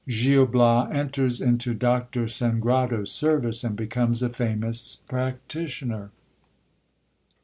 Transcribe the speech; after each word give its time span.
—Gil 0.07 0.47
Bias 0.47 0.91
enters 0.95 1.39
into 1.39 1.75
Doctor 1.75 2.23
Sangradds 2.25 3.09
seivice, 3.09 3.63
and 3.63 3.75
becomes 3.75 4.23
a 4.23 4.29
famous 4.29 4.95
practitioner. 4.95 6.09